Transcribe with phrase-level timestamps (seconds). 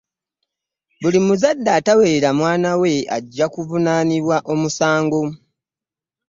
[1.01, 5.21] Buli muzadde atawerela mwanawe ajja kuvunaniibwa omusango.